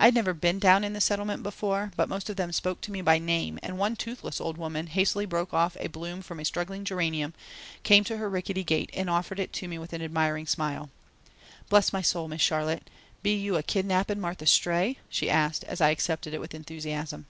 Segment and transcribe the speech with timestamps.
[0.00, 2.90] I had never been down in the Settlement before, but most of them spoke to
[2.90, 6.44] me by name and one toothless old woman hastily broke off a bloom from a
[6.46, 7.34] struggling geranium,
[7.82, 10.88] came to her rickety gate and offered it to me with an admiring smile.
[11.68, 12.88] "Bless my soul, Miss Charlotte,
[13.22, 17.26] be you a kidnappin' Martha's Stray?" she asked, as I accepted it with enthusiasm.